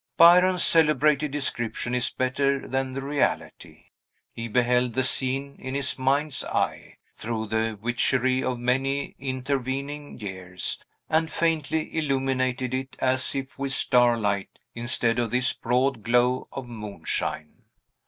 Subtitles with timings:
[0.17, 3.89] Byron's celebrated description is better than the reality.
[4.33, 10.79] He beheld the scene in his mind's eye, through the witchery of many intervening years,
[11.07, 17.65] and faintly illuminated it as if with starlight instead of this broad glow of moonshine.